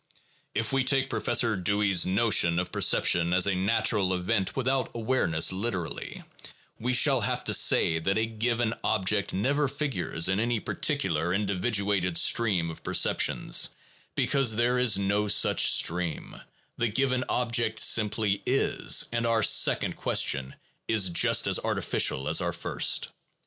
[0.55, 6.23] If we take Professor Dewey's notion of perception as a natural event without awareness literally,
[6.79, 12.17] we shall have to say that a given object never figures in any particular individuated
[12.17, 13.69] stream of perceptions,
[14.15, 16.35] because there is no such stream;
[16.79, 20.55] the given object simply is, and our second question
[20.87, 23.09] is just as artificial as our first.